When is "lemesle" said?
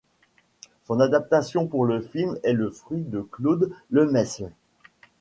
3.91-4.49